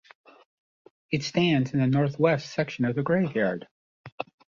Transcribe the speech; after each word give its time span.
It 1.11 1.21
stands 1.23 1.75
in 1.75 1.79
the 1.79 1.85
north-west 1.85 2.49
section 2.51 2.85
of 2.85 2.95
the 2.95 3.03
graveyard. 3.03 3.67